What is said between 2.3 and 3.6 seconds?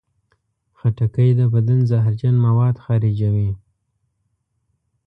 مواد خارجوي.